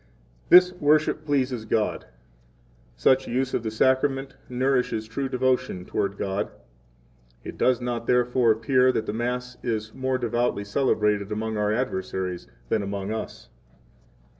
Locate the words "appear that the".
8.51-9.13